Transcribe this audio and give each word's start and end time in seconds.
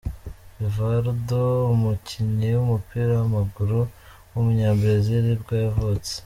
Rivaldo, 0.59 1.41
umukinnyi 1.73 2.47
w’umupira 2.57 3.11
w’amaguru 3.19 3.79
w’umunyabrazil 4.31 5.25
ibwo 5.35 5.53
yavutse. 5.65 6.13